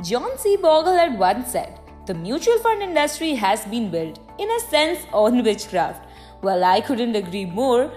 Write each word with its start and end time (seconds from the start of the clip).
John 0.00 0.38
C. 0.38 0.56
Bogle 0.56 0.96
had 0.96 1.18
once 1.18 1.52
said, 1.52 1.78
The 2.06 2.14
mutual 2.14 2.58
fund 2.58 2.82
industry 2.82 3.34
has 3.34 3.64
been 3.66 3.90
built, 3.90 4.18
in 4.38 4.50
a 4.50 4.58
sense, 4.58 5.06
on 5.12 5.44
witchcraft. 5.44 6.08
Well, 6.42 6.64
I 6.64 6.80
couldn't 6.80 7.14
agree 7.14 7.44
more. 7.44 7.92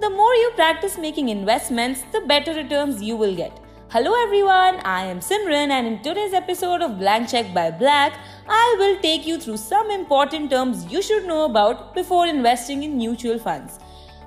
The 0.00 0.10
more 0.10 0.34
you 0.36 0.52
practice 0.54 0.96
making 0.96 1.28
investments, 1.28 2.04
the 2.12 2.20
better 2.20 2.54
returns 2.54 3.02
you 3.02 3.16
will 3.16 3.34
get. 3.34 3.58
Hello 3.88 4.14
everyone, 4.22 4.76
I 4.86 5.04
am 5.06 5.18
Simran 5.18 5.70
and 5.70 5.86
in 5.88 6.02
today's 6.02 6.32
episode 6.32 6.80
of 6.80 6.98
Blank 6.98 7.28
Check 7.28 7.52
by 7.52 7.72
Black, 7.72 8.12
I 8.48 8.76
will 8.78 8.96
take 9.00 9.26
you 9.26 9.38
through 9.38 9.56
some 9.56 9.90
important 9.90 10.52
terms 10.52 10.86
you 10.90 11.02
should 11.02 11.26
know 11.26 11.44
about 11.46 11.92
before 11.94 12.28
investing 12.28 12.84
in 12.84 12.96
mutual 12.96 13.40
funds. 13.40 13.80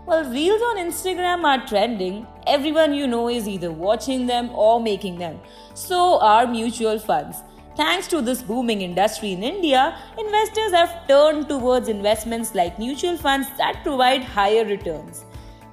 While 0.05 0.29
reels 0.29 0.61
on 0.61 0.77
Instagram 0.77 1.45
are 1.45 1.65
trending, 1.65 2.27
everyone 2.45 2.93
you 2.93 3.07
know 3.07 3.29
is 3.29 3.47
either 3.47 3.71
watching 3.71 4.25
them 4.27 4.49
or 4.53 4.81
making 4.81 5.17
them. 5.17 5.39
So 5.75 6.19
are 6.19 6.45
mutual 6.45 6.99
funds. 6.99 7.37
Thanks 7.77 8.07
to 8.09 8.21
this 8.21 8.41
booming 8.41 8.81
industry 8.81 9.31
in 9.31 9.43
India, 9.43 9.97
investors 10.17 10.73
have 10.73 11.07
turned 11.07 11.47
towards 11.47 11.87
investments 11.87 12.53
like 12.53 12.77
mutual 12.77 13.15
funds 13.17 13.47
that 13.57 13.81
provide 13.81 14.23
higher 14.23 14.65
returns. 14.65 15.23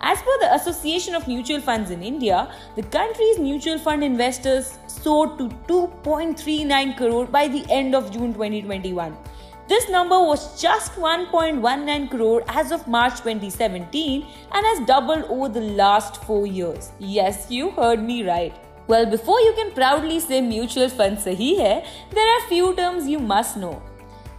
As 0.01 0.23
per 0.23 0.39
the 0.41 0.55
Association 0.55 1.17
of 1.17 1.27
Mutual 1.27 1.61
Funds 1.61 1.91
in 1.91 2.01
India, 2.01 2.55
the 2.77 2.84
country's 2.84 3.39
mutual 3.41 3.78
fund 3.78 4.05
investors 4.05 4.78
soared 4.87 5.39
to 5.39 5.48
2.39 5.67 6.97
crore 6.97 7.27
by 7.27 7.48
the 7.48 7.67
end 7.69 7.97
of 7.97 8.12
June 8.12 8.33
2021. 8.33 9.15
This 9.70 9.88
number 9.88 10.19
was 10.19 10.60
just 10.60 10.95
1.19 10.95 12.11
crore 12.11 12.42
as 12.48 12.73
of 12.73 12.88
March 12.88 13.19
2017 13.19 14.27
and 14.51 14.66
has 14.66 14.84
doubled 14.84 15.27
over 15.28 15.48
the 15.48 15.61
last 15.61 16.24
4 16.24 16.45
years. 16.45 16.91
Yes, 16.98 17.47
you 17.51 17.70
heard 17.70 18.02
me 18.02 18.25
right. 18.25 18.52
Well, 18.88 19.06
before 19.06 19.38
you 19.41 19.52
can 19.52 19.70
proudly 19.70 20.19
say 20.19 20.41
mutual 20.41 20.88
fund 20.88 21.19
sahi 21.19 21.52
hai, 21.61 21.87
there 22.11 22.33
are 22.33 22.48
few 22.48 22.75
terms 22.75 23.06
you 23.06 23.20
must 23.20 23.59
know. 23.59 23.80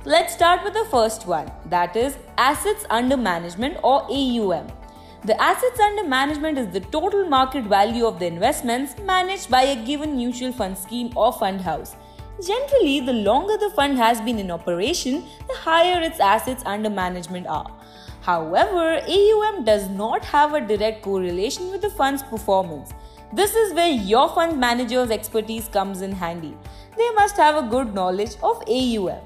Let's 0.03 0.33
start 0.33 0.65
with 0.65 0.73
the 0.73 0.85
first 0.91 1.25
one, 1.25 1.49
that 1.69 1.95
is 1.95 2.17
assets 2.37 2.85
under 2.89 3.15
management 3.15 3.77
or 3.83 4.03
AUM. 4.09 4.67
The 5.23 5.41
assets 5.41 5.79
under 5.79 6.03
management 6.03 6.57
is 6.57 6.73
the 6.73 6.85
total 6.99 7.25
market 7.29 7.63
value 7.63 8.05
of 8.05 8.19
the 8.19 8.25
investments 8.25 8.95
managed 9.15 9.49
by 9.49 9.61
a 9.61 9.81
given 9.85 10.17
mutual 10.17 10.51
fund 10.51 10.77
scheme 10.77 11.13
or 11.15 11.31
fund 11.31 11.61
house. 11.61 11.95
Generally, 12.45 13.01
the 13.01 13.13
longer 13.13 13.55
the 13.55 13.69
fund 13.69 13.97
has 13.97 14.19
been 14.19 14.39
in 14.39 14.49
operation, 14.49 15.23
the 15.47 15.55
higher 15.55 16.01
its 16.01 16.19
assets 16.19 16.63
under 16.65 16.89
management 16.89 17.45
are. 17.45 17.71
However, 18.21 18.99
AUM 19.07 19.63
does 19.63 19.89
not 19.89 20.25
have 20.25 20.55
a 20.55 20.61
direct 20.61 21.03
correlation 21.03 21.69
with 21.69 21.81
the 21.81 21.89
fund's 21.91 22.23
performance. 22.23 22.93
This 23.31 23.53
is 23.53 23.73
where 23.73 23.89
your 23.89 24.27
fund 24.29 24.59
manager's 24.59 25.11
expertise 25.11 25.67
comes 25.67 26.01
in 26.01 26.11
handy. 26.11 26.57
They 26.97 27.11
must 27.11 27.37
have 27.37 27.63
a 27.63 27.67
good 27.67 27.93
knowledge 27.93 28.35
of 28.41 28.63
AUM. 28.67 29.21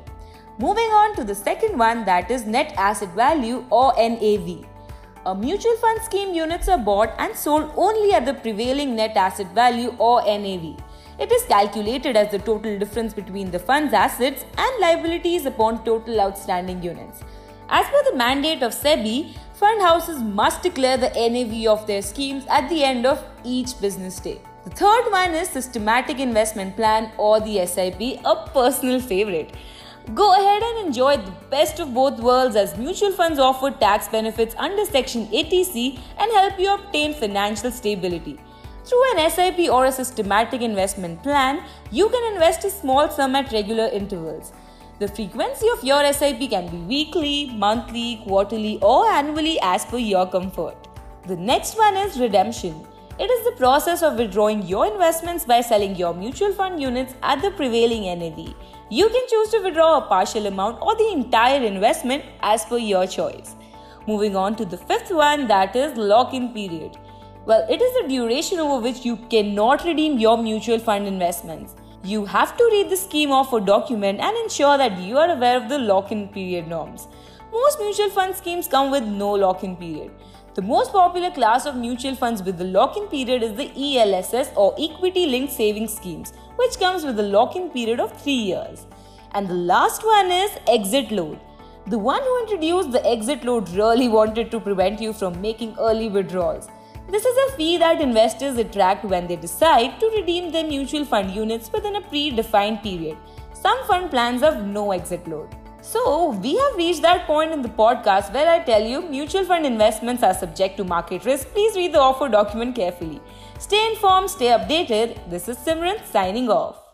Moving 0.59 0.91
on 1.02 1.16
to 1.16 1.23
the 1.23 1.36
second 1.36 1.77
one 1.77 2.03
that 2.05 2.30
is 2.30 2.45
net 2.45 2.73
asset 2.77 3.13
value 3.16 3.66
or 3.69 3.93
NAV. 3.97 4.66
A 5.25 5.33
mutual 5.33 5.75
fund 5.77 6.02
scheme 6.02 6.33
units 6.33 6.67
are 6.67 6.77
bought 6.77 7.13
and 7.17 7.36
sold 7.36 7.71
only 7.75 8.13
at 8.13 8.25
the 8.25 8.33
prevailing 8.33 8.95
net 8.95 9.16
asset 9.16 9.47
value 9.55 9.95
or 9.97 10.21
NAV. 10.21 10.75
It 11.17 11.31
is 11.31 11.44
calculated 11.44 12.17
as 12.17 12.31
the 12.31 12.39
total 12.39 12.77
difference 12.77 13.13
between 13.13 13.49
the 13.49 13.59
fund's 13.59 13.94
assets 13.94 14.45
and 14.58 14.81
liabilities 14.81 15.45
upon 15.45 15.85
total 15.85 16.19
outstanding 16.19 16.83
units. 16.83 17.23
As 17.69 17.85
per 17.88 18.03
the 18.11 18.17
mandate 18.17 18.61
of 18.61 18.73
SEBI, 18.73 19.33
fund 19.53 19.81
houses 19.81 20.21
must 20.21 20.61
declare 20.61 20.97
the 20.97 21.09
NAV 21.09 21.67
of 21.67 21.88
their 21.88 22.02
schemes 22.02 22.45
at 22.49 22.69
the 22.69 22.83
end 22.83 23.05
of 23.05 23.23
each 23.45 23.80
business 23.80 24.19
day. 24.19 24.41
The 24.66 24.71
third 24.71 25.09
one 25.09 25.33
is 25.33 25.47
systematic 25.47 26.19
investment 26.19 26.75
plan 26.75 27.11
or 27.17 27.39
the 27.39 27.66
SIP, 27.66 28.19
a 28.25 28.49
personal 28.53 28.99
favorite. 28.99 29.55
Go 30.13 30.33
ahead 30.33 30.61
and 30.61 30.86
enjoy 30.86 31.17
the 31.17 31.31
best 31.49 31.80
of 31.80 31.93
both 31.93 32.19
worlds 32.19 32.58
as 32.58 32.77
mutual 32.77 33.13
funds 33.13 33.39
offer 33.39 33.71
tax 33.71 34.09
benefits 34.09 34.53
under 34.58 34.83
Section 34.86 35.27
80C 35.27 35.97
and 36.20 36.32
help 36.33 36.59
you 36.59 36.73
obtain 36.73 37.14
financial 37.14 37.71
stability. 37.71 38.37
Through 38.85 39.03
an 39.15 39.31
SIP 39.31 39.67
or 39.71 39.85
a 39.85 39.91
systematic 39.91 40.61
investment 40.61 41.23
plan, 41.23 41.63
you 41.89 42.07
can 42.07 42.33
invest 42.33 42.65
a 42.65 42.69
small 42.69 43.09
sum 43.09 43.35
at 43.35 43.51
regular 43.51 43.87
intervals. 43.87 44.53
The 44.99 45.07
frequency 45.07 45.67
of 45.69 45.83
your 45.83 46.13
SIP 46.13 46.51
can 46.51 46.69
be 46.69 46.77
weekly, 46.77 47.49
monthly, 47.55 48.21
quarterly, 48.27 48.77
or 48.83 49.09
annually 49.09 49.57
as 49.63 49.85
per 49.85 49.97
your 49.97 50.27
comfort. 50.27 50.75
The 51.25 51.35
next 51.35 51.79
one 51.79 51.97
is 51.97 52.19
redemption. 52.19 52.85
It 53.17 53.31
is 53.31 53.45
the 53.45 53.57
process 53.57 54.03
of 54.03 54.19
withdrawing 54.19 54.61
your 54.67 54.85
investments 54.85 55.45
by 55.45 55.61
selling 55.61 55.95
your 55.95 56.13
mutual 56.13 56.53
fund 56.53 56.79
units 56.79 57.15
at 57.23 57.41
the 57.41 57.49
prevailing 57.49 58.03
NAV. 58.19 58.53
You 58.91 59.09
can 59.09 59.27
choose 59.27 59.49
to 59.49 59.61
withdraw 59.63 59.97
a 59.97 60.07
partial 60.07 60.45
amount 60.45 60.79
or 60.83 60.95
the 60.95 61.11
entire 61.11 61.63
investment 61.63 62.23
as 62.41 62.65
per 62.65 62.77
your 62.77 63.07
choice. 63.07 63.55
Moving 64.07 64.35
on 64.35 64.55
to 64.57 64.65
the 64.65 64.77
fifth 64.77 65.09
one 65.09 65.47
that 65.47 65.75
is 65.75 65.97
lock 65.97 66.35
in 66.35 66.53
period. 66.53 66.97
Well, 67.48 67.64
it 67.70 67.80
is 67.80 67.94
the 67.94 68.08
duration 68.08 68.58
over 68.58 68.82
which 68.82 69.06
you 69.06 69.17
cannot 69.30 69.86
redeem 69.86 70.17
your 70.17 70.36
mutual 70.36 70.80
fund 70.80 71.06
investments. 71.06 71.76
You 72.04 72.26
have 72.26 72.58
to 72.58 72.70
read 72.72 72.89
the 72.89 72.98
scheme 72.98 73.32
of 73.32 73.54
a 73.54 73.61
document 73.61 74.20
and 74.20 74.36
ensure 74.38 74.80
that 74.80 74.98
you 74.98 75.20
are 75.20 75.30
aware 75.30 75.56
of 75.56 75.70
the 75.70 75.78
lock 75.78 76.11
in 76.11 76.28
period 76.30 76.67
norms. 76.67 77.08
Most 77.52 77.80
mutual 77.80 78.10
fund 78.10 78.36
schemes 78.36 78.67
come 78.67 78.89
with 78.89 79.04
no 79.04 79.32
lock 79.32 79.64
in 79.64 79.76
period. 79.76 80.11
The 80.56 80.64
most 80.64 80.92
popular 80.92 81.30
class 81.30 81.67
of 81.67 81.76
mutual 81.76 82.16
funds 82.16 82.42
with 82.42 82.58
the 82.58 82.64
lock 82.64 82.98
in 82.98 83.06
period 83.10 83.44
is 83.44 83.54
the 83.54 83.70
ELSS 83.77 84.50
or 84.56 84.73
Equity 84.80 85.27
Linked 85.27 85.54
Savings 85.54 85.95
Schemes, 85.95 86.33
which 86.56 86.80
comes 86.80 87.04
with 87.04 87.20
a 87.20 87.30
lock 87.38 87.56
in 87.56 87.70
period 87.70 88.00
of 88.00 88.20
3 88.23 88.32
years. 88.32 88.88
And 89.33 89.48
the 89.48 89.62
last 89.73 90.04
one 90.04 90.32
is 90.32 90.58
exit 90.67 91.12
load. 91.12 91.39
The 91.86 92.00
one 92.00 92.23
who 92.23 92.39
introduced 92.42 92.92
the 92.92 93.06
exit 93.06 93.44
load 93.44 93.70
really 93.70 94.08
wanted 94.17 94.50
to 94.50 94.60
prevent 94.60 95.00
you 95.00 95.14
from 95.14 95.39
making 95.39 95.76
early 95.77 96.10
withdrawals. 96.10 96.70
This 97.08 97.23
is 97.23 97.38
a 97.38 97.55
fee 97.55 97.77
that 97.77 98.02
investors 98.02 98.58
attract 98.58 99.05
when 99.05 99.27
they 99.27 99.36
decide 99.36 99.99
to 99.99 100.08
redeem 100.16 100.52
their 100.52 100.66
mutual 100.66 101.05
fund 101.05 101.32
units 101.32 101.71
within 101.71 101.98
a 101.98 102.02
predefined 102.02 102.82
period. 102.82 103.16
Some 103.54 103.83
fund 103.86 104.10
plans 104.10 104.42
have 104.42 104.66
no 104.66 104.92
exit 104.92 105.27
load. 105.27 105.55
So, 105.82 106.32
we 106.32 106.55
have 106.55 106.76
reached 106.76 107.04
that 107.04 107.27
point 107.27 107.52
in 107.52 107.61
the 107.61 107.70
podcast 107.70 108.33
where 108.33 108.49
I 108.49 108.64
tell 108.64 108.82
you 108.82 109.04
mutual 109.04 109.45
fund 109.45 109.67
investments 109.67 110.23
are 110.23 110.33
subject 110.33 110.77
to 110.77 110.83
market 110.83 111.26
risk. 111.26 111.48
Please 111.49 111.76
read 111.76 111.94
the 111.94 111.99
offer 111.99 112.27
document 112.27 112.76
carefully. 112.76 113.21
Stay 113.60 113.88
informed, 113.92 114.32
stay 114.32 114.48
updated. 114.48 115.30
This 115.30 115.48
is 115.48 115.58
Simran 115.58 116.04
signing 116.11 116.49
off. 116.49 116.84